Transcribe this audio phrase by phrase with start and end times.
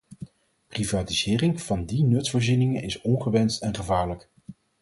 [0.69, 4.29] Privatisering van die nutsvoorzieningen is ongewenst en gevaarlijk.